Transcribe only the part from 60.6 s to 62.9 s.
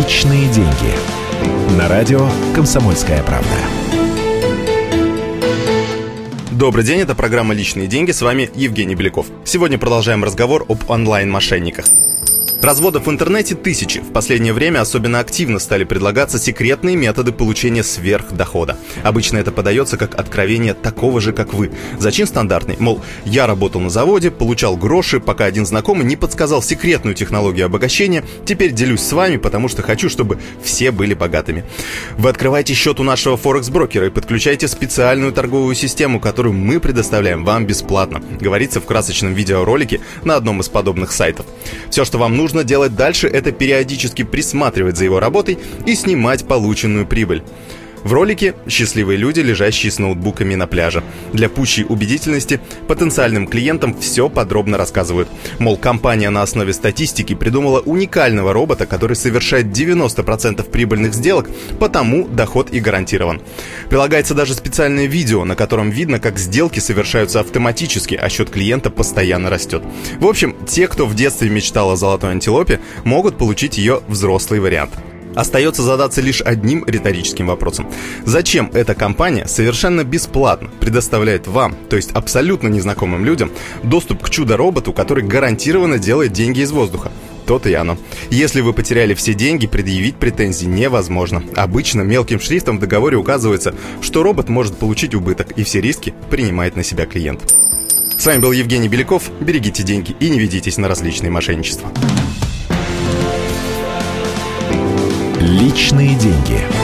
прибыльных сделок, потому доход и